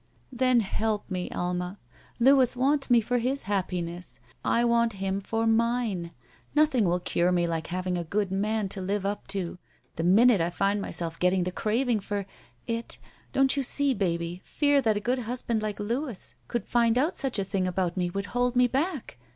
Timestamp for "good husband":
14.99-15.61